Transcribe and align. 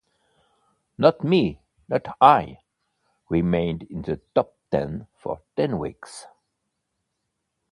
"Not 0.97 1.23
Me, 1.23 1.61
Not 1.87 2.17
I" 2.19 2.61
remained 3.29 3.83
in 3.83 4.01
the 4.01 4.19
top 4.33 4.55
ten 4.71 5.05
for 5.15 5.43
ten 5.55 5.77
weeks. 5.77 6.25